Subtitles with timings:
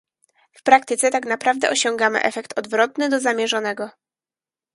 [0.53, 3.89] W praktyce tak naprawdę osiągamy efekt odwrotny do zamierzonego